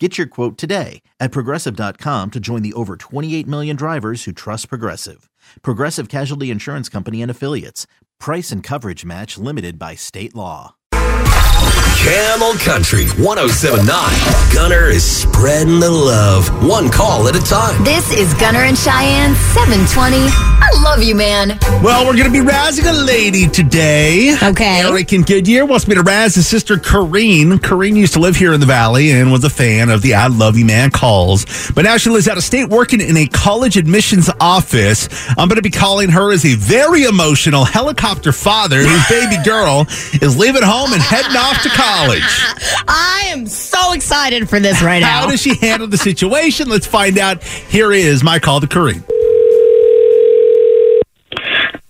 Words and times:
Get 0.00 0.18
your 0.18 0.26
quote 0.26 0.58
today 0.58 1.02
at 1.20 1.30
progressive.com 1.30 2.32
to 2.32 2.40
join 2.40 2.62
the 2.62 2.72
over 2.72 2.96
28 2.96 3.46
million 3.46 3.76
drivers 3.76 4.24
who 4.24 4.32
trust 4.32 4.68
Progressive. 4.68 5.30
Progressive 5.62 6.08
Casualty 6.08 6.50
Insurance 6.50 6.88
Company 6.88 7.22
and 7.22 7.30
Affiliates. 7.30 7.86
Price 8.18 8.50
and 8.50 8.60
coverage 8.60 9.04
match 9.04 9.38
limited 9.38 9.78
by 9.78 9.94
state 9.94 10.34
law. 10.34 10.74
Camel 10.92 12.54
Country 12.54 13.06
1079. 13.22 14.52
Gunner 14.52 14.88
is 14.88 15.04
spreading 15.04 15.78
the 15.78 15.90
love, 15.90 16.48
one 16.66 16.90
call 16.90 17.28
at 17.28 17.36
a 17.36 17.40
time. 17.40 17.82
This 17.84 18.12
is 18.12 18.34
Gunner 18.34 18.64
and 18.64 18.76
Cheyenne 18.76 19.34
720. 19.54 20.53
Love 20.82 21.02
you, 21.02 21.14
man. 21.14 21.58
Well, 21.82 22.06
we're 22.06 22.16
going 22.16 22.24
to 22.24 22.30
be 22.30 22.38
razzing 22.38 22.88
a 22.88 23.04
lady 23.04 23.48
today. 23.48 24.36
Okay. 24.42 24.80
Eric 24.80 25.12
in 25.12 25.22
Goodyear 25.22 25.64
wants 25.64 25.88
me 25.88 25.94
to 25.94 26.02
razz 26.02 26.34
his 26.34 26.46
sister, 26.46 26.76
Corrine. 26.76 27.58
Corrine 27.58 27.96
used 27.96 28.14
to 28.14 28.20
live 28.20 28.36
here 28.36 28.52
in 28.52 28.60
the 28.60 28.66
Valley 28.66 29.10
and 29.10 29.32
was 29.32 29.44
a 29.44 29.50
fan 29.50 29.88
of 29.90 30.02
the 30.02 30.14
I 30.14 30.26
Love 30.26 30.56
You 30.56 30.64
Man 30.64 30.90
calls. 30.90 31.70
But 31.72 31.82
now 31.82 31.96
she 31.96 32.10
lives 32.10 32.28
out 32.28 32.36
of 32.36 32.44
state 32.44 32.68
working 32.68 33.00
in 33.00 33.16
a 33.16 33.26
college 33.26 33.76
admissions 33.76 34.30
office. 34.40 35.08
I'm 35.30 35.48
going 35.48 35.56
to 35.56 35.62
be 35.62 35.70
calling 35.70 36.10
her 36.10 36.32
as 36.32 36.44
a 36.44 36.54
very 36.54 37.04
emotional 37.04 37.64
helicopter 37.64 38.32
father 38.32 38.78
whose 38.78 39.08
baby 39.08 39.42
girl 39.44 39.86
is 40.22 40.38
leaving 40.38 40.62
home 40.62 40.92
and 40.92 41.02
heading 41.02 41.36
off 41.36 41.62
to 41.62 41.68
college. 41.70 42.22
I 42.88 43.26
am 43.28 43.46
so 43.46 43.92
excited 43.92 44.48
for 44.48 44.60
this 44.60 44.82
right 44.82 45.02
How 45.02 45.20
now. 45.20 45.20
How 45.22 45.30
does 45.30 45.40
she 45.40 45.56
handle 45.56 45.88
the 45.88 45.98
situation? 45.98 46.68
Let's 46.68 46.86
find 46.86 47.18
out. 47.18 47.42
Here 47.42 47.92
is 47.92 48.22
my 48.22 48.38
call 48.38 48.60
to 48.60 48.66
Corrine. 48.66 49.02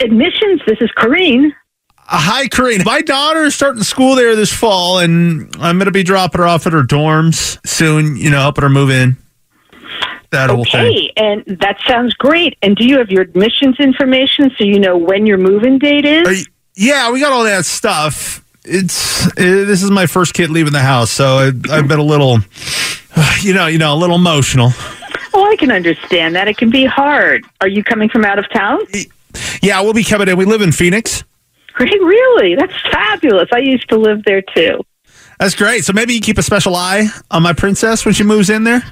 Admissions. 0.00 0.60
This 0.66 0.78
is 0.80 0.90
Corrine. 0.96 1.52
Uh, 1.98 2.18
Hi, 2.18 2.46
Corrine. 2.48 2.84
My 2.84 3.02
daughter 3.02 3.44
is 3.44 3.54
starting 3.54 3.82
school 3.82 4.16
there 4.16 4.34
this 4.34 4.52
fall, 4.52 4.98
and 4.98 5.54
I'm 5.60 5.76
going 5.78 5.86
to 5.86 5.92
be 5.92 6.02
dropping 6.02 6.40
her 6.40 6.46
off 6.46 6.66
at 6.66 6.72
her 6.72 6.82
dorms 6.82 7.64
soon, 7.66 8.16
you 8.16 8.30
know, 8.30 8.40
helping 8.40 8.62
her 8.62 8.68
move 8.70 8.90
in. 8.90 9.16
That. 10.30 10.48
Okay, 10.50 11.12
and 11.16 11.44
that 11.60 11.78
sounds 11.88 12.14
great. 12.14 12.56
And 12.62 12.76
do 12.76 12.84
you 12.84 12.98
have 12.98 13.10
your 13.10 13.22
admissions 13.22 13.80
information 13.80 14.50
so 14.56 14.62
you 14.64 14.78
know 14.78 14.96
when 14.96 15.26
your 15.26 15.38
move-in 15.38 15.78
date 15.78 16.04
is? 16.04 16.40
You- 16.40 16.46
yeah, 16.76 17.10
we 17.10 17.18
got 17.20 17.32
all 17.32 17.42
that 17.44 17.64
stuff. 17.64 18.44
It's 18.64 19.26
uh, 19.26 19.30
this 19.36 19.82
is 19.82 19.90
my 19.90 20.06
first 20.06 20.32
kid 20.34 20.50
leaving 20.50 20.72
the 20.72 20.78
house, 20.80 21.10
so 21.10 21.38
I, 21.38 21.46
I've 21.70 21.88
been 21.88 21.98
a 21.98 22.04
little, 22.04 22.38
you 23.40 23.52
know, 23.54 23.66
you 23.66 23.78
know, 23.78 23.92
a 23.92 23.96
little 23.96 24.16
emotional. 24.16 24.70
oh, 25.34 25.44
I 25.50 25.56
can 25.56 25.72
understand 25.72 26.36
that. 26.36 26.46
It 26.46 26.56
can 26.58 26.70
be 26.70 26.84
hard. 26.84 27.44
Are 27.60 27.68
you 27.68 27.82
coming 27.82 28.08
from 28.08 28.24
out 28.24 28.38
of 28.38 28.48
town? 28.50 28.80
Yeah, 29.60 29.80
we'll 29.80 29.92
be 29.92 30.04
coming 30.04 30.28
in. 30.28 30.36
We 30.36 30.44
live 30.44 30.62
in 30.62 30.72
Phoenix. 30.72 31.24
Great, 31.72 32.00
really? 32.00 32.56
That's 32.56 32.74
fabulous. 32.90 33.48
I 33.52 33.58
used 33.58 33.88
to 33.90 33.96
live 33.98 34.22
there 34.24 34.42
too. 34.42 34.84
That's 35.38 35.54
great. 35.54 35.84
So 35.84 35.92
maybe 35.92 36.12
you 36.14 36.20
keep 36.20 36.38
a 36.38 36.42
special 36.42 36.76
eye 36.76 37.06
on 37.30 37.42
my 37.42 37.52
princess 37.52 38.04
when 38.04 38.12
she 38.12 38.24
moves 38.24 38.50
in 38.50 38.64
there. 38.64 38.82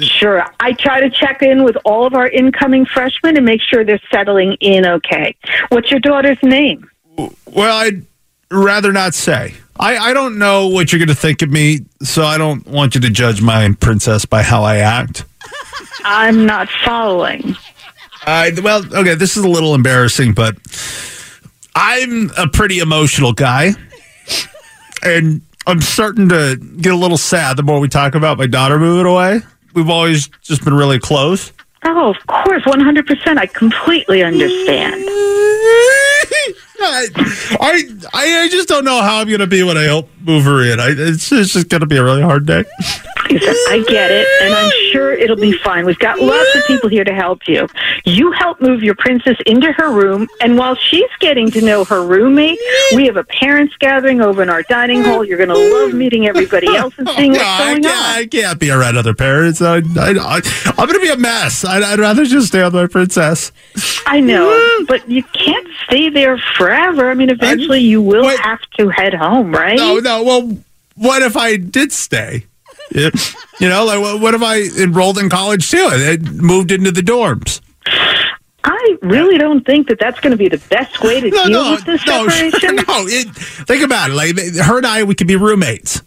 Sure. 0.00 0.44
I 0.60 0.72
try 0.72 1.00
to 1.00 1.10
check 1.10 1.42
in 1.42 1.64
with 1.64 1.76
all 1.84 2.06
of 2.06 2.14
our 2.14 2.28
incoming 2.28 2.84
freshmen 2.84 3.36
and 3.36 3.44
make 3.44 3.60
sure 3.60 3.84
they're 3.84 4.00
settling 4.12 4.56
in 4.60 4.86
okay. 4.86 5.34
What's 5.70 5.90
your 5.90 6.00
daughter's 6.00 6.38
name? 6.42 6.88
Well, 7.46 7.76
I'd 7.76 8.04
rather 8.50 8.92
not 8.92 9.14
say. 9.14 9.54
I, 9.80 9.96
I 9.96 10.12
don't 10.12 10.38
know 10.38 10.68
what 10.68 10.92
you're 10.92 10.98
going 10.98 11.08
to 11.08 11.14
think 11.14 11.42
of 11.42 11.50
me, 11.50 11.80
so 12.02 12.24
I 12.24 12.38
don't 12.38 12.66
want 12.66 12.94
you 12.94 13.00
to 13.00 13.10
judge 13.10 13.40
my 13.40 13.74
princess 13.80 14.24
by 14.24 14.42
how 14.42 14.62
I 14.62 14.78
act. 14.78 15.24
I'm 16.04 16.46
not 16.46 16.68
following. 16.84 17.56
I 18.24 18.52
well, 18.62 18.84
okay, 18.94 19.14
this 19.14 19.36
is 19.36 19.44
a 19.44 19.48
little 19.48 19.74
embarrassing, 19.74 20.32
but 20.34 20.56
I'm 21.74 22.30
a 22.36 22.48
pretty 22.48 22.78
emotional 22.80 23.32
guy, 23.32 23.72
and 25.02 25.40
I'm 25.66 25.80
starting 25.80 26.28
to 26.30 26.56
get 26.56 26.92
a 26.92 26.96
little 26.96 27.18
sad 27.18 27.56
the 27.56 27.62
more 27.62 27.80
we 27.80 27.88
talk 27.88 28.14
about 28.14 28.38
my 28.38 28.46
daughter 28.46 28.78
moving 28.78 29.06
away. 29.06 29.40
We've 29.74 29.90
always 29.90 30.28
just 30.42 30.64
been 30.64 30.74
really 30.74 30.98
close. 30.98 31.52
Oh, 31.84 32.10
of 32.10 32.26
course, 32.26 32.64
100%. 32.64 33.38
I 33.38 33.46
completely 33.46 34.24
understand. 34.24 34.94
I, 36.80 37.06
I 37.60 37.84
I 38.12 38.48
just 38.50 38.68
don't 38.68 38.84
know 38.84 39.00
how 39.02 39.20
I'm 39.20 39.28
going 39.28 39.40
to 39.40 39.46
be 39.46 39.62
when 39.62 39.76
I 39.76 39.82
help 39.82 40.08
move 40.20 40.44
her 40.44 40.62
in. 40.62 40.80
I, 40.80 40.88
it's, 40.90 41.30
it's 41.32 41.52
just 41.52 41.68
going 41.68 41.80
to 41.80 41.86
be 41.86 41.96
a 41.96 42.04
really 42.04 42.22
hard 42.22 42.46
day. 42.46 42.64
Listen, 43.30 43.54
I 43.68 43.84
get 43.88 44.10
it, 44.10 44.26
and 44.42 44.54
I'm 44.54 44.70
sure 44.92 45.12
it'll 45.12 45.36
be 45.36 45.52
fine. 45.52 45.84
We've 45.84 45.98
got 45.98 46.20
lots 46.20 46.54
of 46.54 46.64
people 46.66 46.88
here 46.88 47.04
to 47.04 47.14
help 47.14 47.46
you. 47.46 47.68
You 48.04 48.32
help 48.32 48.60
move 48.60 48.82
your 48.82 48.94
princess 48.94 49.36
into 49.46 49.72
her 49.72 49.90
room, 49.90 50.28
and 50.40 50.58
while 50.58 50.74
she's 50.74 51.10
getting 51.20 51.50
to 51.52 51.60
know 51.60 51.84
her 51.84 52.04
roommate, 52.04 52.58
we 52.94 53.06
have 53.06 53.16
a 53.16 53.24
parents 53.24 53.74
gathering 53.78 54.20
over 54.20 54.42
in 54.42 54.48
our 54.48 54.62
dining 54.62 55.02
hall. 55.02 55.24
You're 55.24 55.38
going 55.38 55.50
to 55.50 55.56
love 55.56 55.94
meeting 55.94 56.26
everybody 56.26 56.74
else 56.74 56.94
and 56.98 57.08
seeing 57.10 57.32
what's 57.32 57.42
oh, 57.42 57.46
I 57.46 57.72
going 57.72 57.82
can't, 57.82 57.96
on. 57.96 58.18
I 58.18 58.26
can't 58.26 58.58
be 58.58 58.70
around 58.70 58.96
other 58.96 59.14
parents. 59.14 59.60
I, 59.60 59.76
I, 59.76 59.80
I, 59.96 60.40
I'm 60.66 60.86
going 60.86 60.94
to 60.94 61.00
be 61.00 61.10
a 61.10 61.16
mess. 61.16 61.64
I'd, 61.64 61.82
I'd 61.82 61.98
rather 61.98 62.24
just 62.24 62.48
stay 62.48 62.62
with 62.64 62.74
my 62.74 62.86
princess. 62.86 63.52
I 64.06 64.20
know, 64.20 64.46
mm-hmm. 64.46 64.84
but 64.86 65.08
you 65.08 65.22
can't 65.22 65.68
stay 65.84 66.08
there 66.08 66.38
forever. 66.56 67.10
I 67.10 67.14
mean, 67.14 67.30
eventually 67.30 67.80
you 67.80 68.00
will 68.00 68.26
Wait. 68.26 68.40
have 68.40 68.60
to 68.78 68.88
head 68.88 69.14
home, 69.14 69.52
right? 69.52 69.76
No, 69.76 69.98
no. 69.98 70.22
Well, 70.22 70.58
what 70.94 71.22
if 71.22 71.36
I 71.36 71.56
did 71.56 71.92
stay? 71.92 72.46
Yeah. 72.90 73.10
You 73.60 73.68
know, 73.68 73.84
like 73.84 74.00
what, 74.00 74.20
what 74.20 74.34
if 74.34 74.42
I 74.42 74.62
enrolled 74.82 75.18
in 75.18 75.28
college 75.28 75.70
too 75.70 75.88
and 75.92 76.40
moved 76.40 76.70
into 76.70 76.90
the 76.90 77.00
dorms? 77.00 77.60
I 78.64 78.96
really 79.02 79.38
don't 79.38 79.64
think 79.64 79.88
that 79.88 79.98
that's 79.98 80.20
going 80.20 80.32
to 80.32 80.36
be 80.36 80.48
the 80.48 80.62
best 80.68 81.02
way 81.02 81.20
to 81.20 81.30
No, 81.30 81.44
deal 81.44 81.64
no, 81.64 81.70
with 81.72 81.84
this 81.84 82.06
no, 82.06 82.28
separation. 82.28 82.76
no. 82.88 83.06
It, 83.06 83.28
think 83.34 83.82
about 83.82 84.10
it. 84.10 84.14
Like 84.14 84.36
her 84.64 84.78
and 84.78 84.86
I, 84.86 85.04
we 85.04 85.14
could 85.14 85.26
be 85.26 85.36
roommates. 85.36 86.02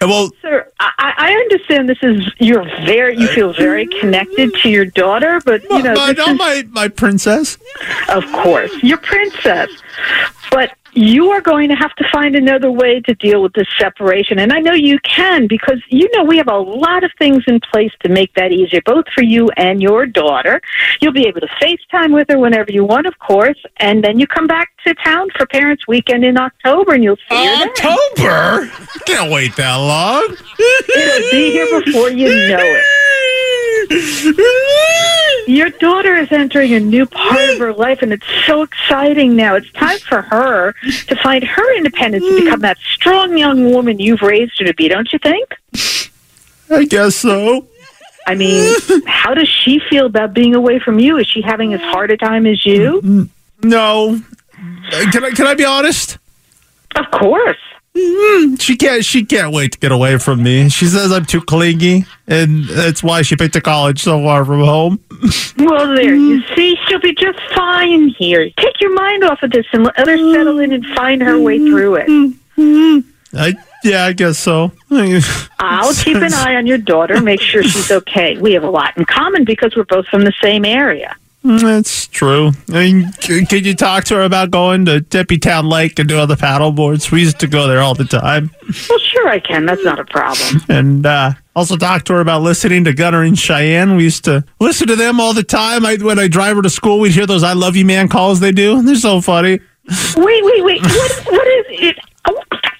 Well, 0.00 0.30
Sir, 0.40 0.66
I, 0.80 1.12
I 1.16 1.32
understand 1.32 1.88
this 1.88 1.98
is 2.02 2.32
you're 2.38 2.64
very 2.86 3.18
you 3.18 3.26
feel 3.28 3.52
very 3.52 3.86
connected 4.00 4.54
to 4.62 4.70
your 4.70 4.86
daughter, 4.86 5.42
but 5.44 5.62
you 5.64 5.82
know 5.82 5.94
my, 5.94 6.14
this 6.14 6.26
no, 6.26 6.32
is, 6.32 6.38
my 6.38 6.64
my 6.70 6.88
princess. 6.88 7.58
of 8.08 8.24
course 8.32 8.72
your 8.82 8.96
princess, 8.96 9.68
but 10.50 10.74
you 10.92 11.30
are 11.30 11.40
going 11.40 11.68
to 11.68 11.74
have 11.74 11.94
to 11.96 12.08
find 12.12 12.34
another 12.36 12.70
way 12.70 13.00
to 13.00 13.14
deal 13.14 13.42
with 13.42 13.52
this 13.52 13.68
separation, 13.78 14.38
and 14.38 14.52
I 14.52 14.60
know 14.60 14.72
you 14.72 14.98
can 15.00 15.46
because 15.46 15.80
you 15.88 16.08
know 16.14 16.24
we 16.24 16.36
have 16.36 16.48
a 16.48 16.58
lot 16.58 17.04
of 17.04 17.10
things 17.18 17.44
in 17.46 17.60
place 17.60 17.92
to 18.02 18.08
make 18.08 18.34
that 18.34 18.52
easier, 18.52 18.80
both 18.84 19.06
for 19.14 19.22
you 19.22 19.48
and 19.56 19.82
your 19.82 20.06
daughter. 20.06 20.60
You'll 21.00 21.12
be 21.12 21.26
able 21.26 21.40
to 21.40 21.48
FaceTime 21.62 22.14
with 22.14 22.28
her 22.28 22.38
whenever 22.38 22.72
you 22.72 22.84
want, 22.84 23.06
of 23.06 23.18
course, 23.18 23.58
and 23.76 24.02
then 24.02 24.18
you 24.18 24.26
come 24.26 24.46
back 24.46 24.70
to 24.86 24.94
town 24.94 25.28
for 25.36 25.46
Parents 25.46 25.86
Weekend 25.86 26.24
in 26.24 26.38
October, 26.38 26.94
and 26.94 27.04
you'll 27.04 27.16
see 27.28 27.36
her 27.36 27.58
then. 27.58 27.68
October. 27.68 28.70
Can't 29.06 29.30
wait 29.30 29.56
that 29.56 29.76
long. 29.76 30.36
It'll 30.96 31.30
be 31.30 31.52
here 31.52 31.80
before 31.82 32.10
you 32.10 32.28
know 32.28 32.58
it. 32.60 32.84
Your 35.46 35.70
daughter 35.70 36.16
is 36.16 36.30
entering 36.30 36.74
a 36.74 36.80
new 36.80 37.06
part 37.06 37.50
of 37.50 37.58
her 37.58 37.72
life, 37.72 38.02
and 38.02 38.12
it's 38.12 38.26
so 38.46 38.62
exciting 38.62 39.36
now. 39.36 39.54
It's 39.56 39.70
time 39.72 39.98
for 39.98 40.22
her 40.22 40.72
to 40.82 41.16
find 41.22 41.44
her 41.44 41.76
independence 41.76 42.24
and 42.24 42.44
become 42.44 42.60
that 42.60 42.78
strong 42.78 43.36
young 43.36 43.70
woman 43.72 43.98
you've 43.98 44.22
raised 44.22 44.58
her 44.58 44.66
to 44.66 44.74
be, 44.74 44.88
don't 44.88 45.12
you 45.12 45.18
think? 45.18 45.48
I 46.70 46.84
guess 46.84 47.16
so. 47.16 47.66
I 48.26 48.34
mean, 48.34 48.74
how 49.06 49.34
does 49.34 49.48
she 49.48 49.80
feel 49.90 50.06
about 50.06 50.34
being 50.34 50.54
away 50.54 50.78
from 50.78 51.00
you? 51.00 51.18
Is 51.18 51.26
she 51.26 51.42
having 51.42 51.74
as 51.74 51.80
hard 51.80 52.10
a 52.10 52.16
time 52.16 52.46
as 52.46 52.64
you? 52.64 53.28
No. 53.62 54.20
Can 55.12 55.24
I 55.24 55.30
can 55.30 55.46
I 55.46 55.54
be 55.54 55.64
honest? 55.64 56.18
Of 56.96 57.10
course. 57.10 57.56
Mm-hmm. 57.96 58.54
She 58.56 58.76
can't. 58.76 59.04
She 59.04 59.24
can't 59.24 59.52
wait 59.52 59.72
to 59.72 59.78
get 59.78 59.90
away 59.90 60.18
from 60.18 60.42
me. 60.42 60.68
She 60.68 60.86
says 60.86 61.10
I'm 61.10 61.24
too 61.24 61.40
clingy, 61.40 62.06
and 62.28 62.64
that's 62.64 63.02
why 63.02 63.22
she 63.22 63.34
picked 63.34 63.56
a 63.56 63.60
college 63.60 64.00
so 64.00 64.22
far 64.22 64.44
from 64.44 64.60
home. 64.60 65.00
Well, 65.58 65.94
there, 65.94 66.14
you 66.14 66.40
mm-hmm. 66.40 66.54
see, 66.54 66.74
she'll 66.86 67.00
be 67.00 67.14
just 67.14 67.38
fine 67.54 68.08
here. 68.08 68.48
Take 68.56 68.80
your 68.80 68.94
mind 68.94 69.24
off 69.24 69.42
of 69.42 69.50
this 69.50 69.66
and 69.74 69.84
let 69.84 69.98
her 69.98 70.16
settle 70.32 70.58
in 70.58 70.72
and 70.72 70.86
find 70.96 71.20
her 71.20 71.38
way 71.38 71.58
mm-hmm. 71.58 71.70
through 71.70 71.96
it. 71.96 73.04
I 73.34 73.54
yeah, 73.84 74.04
I 74.04 74.12
guess 74.12 74.38
so. 74.38 74.72
I'll 75.58 75.94
keep 75.94 76.16
an 76.16 76.34
eye 76.34 76.56
on 76.56 76.66
your 76.66 76.78
daughter, 76.78 77.20
make 77.20 77.40
sure 77.40 77.62
she's 77.62 77.90
okay. 77.90 78.36
We 78.38 78.52
have 78.52 78.64
a 78.64 78.70
lot 78.70 78.96
in 78.96 79.04
common 79.04 79.44
because 79.44 79.76
we're 79.76 79.84
both 79.84 80.06
from 80.06 80.22
the 80.22 80.32
same 80.42 80.64
area. 80.64 81.16
That's 81.42 82.06
true. 82.06 82.50
I 82.68 82.72
mean, 82.72 83.12
c- 83.12 83.46
could 83.46 83.64
you 83.64 83.74
talk 83.74 84.04
to 84.04 84.16
her 84.16 84.22
about 84.22 84.50
going 84.50 84.84
to 84.84 85.00
Tempe 85.00 85.38
Town 85.38 85.66
Lake 85.68 85.98
and 85.98 86.06
do 86.08 86.24
the 86.26 86.36
paddle 86.36 86.70
boards? 86.70 87.10
We 87.10 87.20
used 87.20 87.40
to 87.40 87.46
go 87.46 87.66
there 87.66 87.80
all 87.80 87.94
the 87.94 88.04
time. 88.04 88.50
Well, 88.90 88.98
sure 88.98 89.26
I 89.28 89.38
can. 89.40 89.64
That's 89.64 89.82
not 89.82 89.98
a 89.98 90.04
problem. 90.04 90.60
And 90.68 91.06
uh, 91.06 91.32
also 91.56 91.76
talk 91.76 92.04
to 92.04 92.12
her 92.14 92.20
about 92.20 92.42
listening 92.42 92.84
to 92.84 92.92
Gunner 92.92 93.22
and 93.22 93.38
Cheyenne. 93.38 93.96
We 93.96 94.04
used 94.04 94.24
to 94.24 94.44
listen 94.60 94.86
to 94.88 94.96
them 94.96 95.18
all 95.18 95.32
the 95.32 95.42
time. 95.42 95.86
I, 95.86 95.96
when 95.96 96.18
I 96.18 96.28
drive 96.28 96.56
her 96.56 96.62
to 96.62 96.70
school, 96.70 97.00
we'd 97.00 97.12
hear 97.12 97.26
those 97.26 97.42
"I 97.42 97.54
love 97.54 97.74
you, 97.74 97.84
man" 97.86 98.08
calls 98.08 98.40
they 98.40 98.52
do. 98.52 98.82
They're 98.82 98.94
so 98.96 99.20
funny. 99.20 99.60
Wait, 100.16 100.44
wait, 100.44 100.64
wait. 100.64 100.82
What, 100.82 101.26
what 101.26 101.46
is 101.48 101.66
it? 101.70 101.98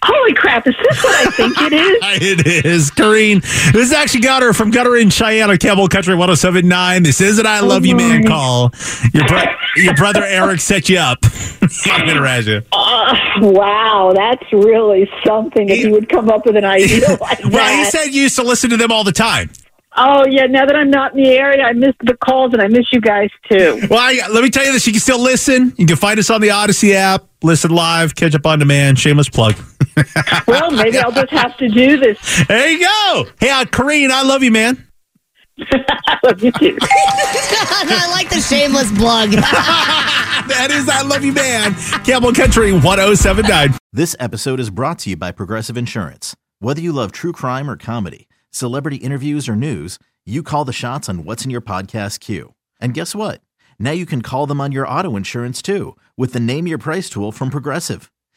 Oh, 0.03 0.07
holy 0.13 0.35
crap. 0.35 0.67
Is 0.67 0.75
this 0.83 1.05
what 1.05 1.27
I 1.27 1.31
think 1.31 1.55
it 1.61 1.73
is? 1.73 2.01
It 2.23 2.65
is. 2.67 2.91
Corrine. 2.91 3.43
This 3.73 3.87
is 3.89 3.93
actually 3.93 4.21
Gunner 4.21 4.53
from 4.53 4.71
Gunner 4.71 4.97
in 4.97 5.11
Cheyenne 5.11 5.57
Camel 5.59 5.89
Country 5.89 6.15
1079. 6.15 7.03
This 7.03 7.21
is 7.21 7.39
an 7.39 7.47
I 7.47 7.61
Love 7.61 7.85
You 7.87 7.97
Man 7.97 8.25
call. 8.27 8.73
Your, 9.13 9.27
bro- 9.27 9.45
your 9.77 9.95
brother 9.95 10.25
Eric 10.25 10.61
set 10.61 10.89
you 10.89 10.99
up. 10.99 11.19
I'm 11.87 12.05
going 12.05 12.17
to 12.17 12.23
razz 12.23 12.47
you. 12.47 12.63
Uh, 12.73 13.15
wow, 13.41 14.13
that's 14.15 14.51
really 14.53 15.09
something 15.27 15.69
if 15.69 15.79
you 15.85 15.91
would 15.93 16.09
come 16.09 16.29
up 16.31 16.47
with 16.47 16.57
an 16.57 16.65
idea 16.65 17.07
like 17.21 17.45
Well, 17.45 17.77
he 17.79 17.85
said 17.85 18.07
you 18.07 18.23
used 18.23 18.37
to 18.37 18.43
listen 18.43 18.71
to 18.71 18.77
them 18.77 18.91
all 18.91 19.05
the 19.05 19.13
time. 19.13 19.51
oh, 19.97 20.25
yeah, 20.29 20.47
now 20.47 20.65
that 20.67 20.75
I'm 20.77 20.91
not 20.91 21.15
in 21.17 21.23
the 21.23 21.31
area, 21.31 21.63
I 21.65 21.73
miss 21.73 21.95
the 22.01 22.17
calls 22.17 22.53
and 22.55 22.63
I 22.63 22.69
miss 22.69 22.87
you 22.93 23.01
guys 23.01 23.31
too. 23.51 23.81
Well, 23.91 23.99
I, 24.01 24.27
let 24.31 24.43
me 24.43 24.51
tell 24.51 24.65
you 24.65 24.73
this. 24.73 24.87
You 24.87 24.93
can 24.95 25.01
still 25.01 25.21
listen. 25.21 25.75
You 25.77 25.87
can 25.87 25.97
find 25.97 26.19
us 26.19 26.31
on 26.31 26.41
the 26.41 26.49
Audacy 26.49 26.95
app, 26.95 27.25
listen 27.43 27.71
live, 27.71 28.15
catch 28.15 28.35
up 28.35 28.47
on 28.47 28.59
demand. 28.59 28.99
Shameless 28.99 29.29
plug. 29.29 29.55
Well, 30.47 30.71
maybe 30.71 30.99
I'll 30.99 31.13
just 31.13 31.31
have 31.33 31.57
to 31.59 31.69
do 31.69 31.97
this. 31.99 32.45
There 32.47 32.69
you 32.69 32.81
go. 32.81 33.27
Hey, 33.39 33.51
uh, 33.51 33.65
Corrine, 33.65 34.11
I 34.11 34.23
love 34.23 34.43
you, 34.43 34.51
man. 34.51 34.87
I 35.61 36.19
love 36.25 36.43
you 36.43 36.53
too. 36.53 36.77
I 36.83 38.09
like 38.11 38.31
the 38.31 38.41
shameless 38.41 38.91
plug. 38.99 39.31
That 40.49 40.71
is 40.71 40.89
I 40.89 41.03
love 41.03 41.23
you, 41.23 41.33
man. 41.33 41.75
Camel 42.03 42.33
Country 42.33 42.73
1079. 42.73 43.79
This 43.93 44.17
episode 44.19 44.59
is 44.59 44.71
brought 44.71 44.99
to 45.01 45.11
you 45.11 45.17
by 45.17 45.31
Progressive 45.33 45.77
Insurance. 45.77 46.35
Whether 46.61 46.81
you 46.81 46.93
love 46.93 47.13
true 47.13 47.31
crime 47.33 47.71
or 47.71 47.77
comedy, 47.77 48.27
celebrity 48.51 48.97
interviews 48.97 49.49
or 49.49 49.55
news, 49.55 49.99
you 50.25 50.43
call 50.43 50.65
the 50.65 50.73
shots 50.73 51.09
on 51.09 51.25
what's 51.25 51.45
in 51.45 51.51
your 51.51 51.61
podcast 51.61 52.21
queue. 52.21 52.55
And 52.81 52.95
guess 52.95 53.15
what? 53.15 53.43
Now 53.79 53.93
you 53.93 54.07
can 54.07 54.23
call 54.23 54.47
them 54.47 54.61
on 54.61 54.73
your 54.73 54.89
auto 54.89 55.15
insurance 55.15 55.63
too 55.63 55.97
with 56.17 56.33
the 56.33 56.41
Name 56.41 56.67
Your 56.67 56.79
Price 56.79 57.09
tool 57.11 57.33
from 57.33 57.51
Progressive. 57.51 58.11